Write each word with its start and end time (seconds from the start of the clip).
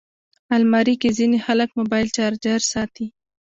الماري 0.55 0.95
کې 1.01 1.09
ځینې 1.17 1.37
خلک 1.45 1.69
موبایل 1.79 2.07
چارجر 2.17 2.59
ساتي 2.73 3.05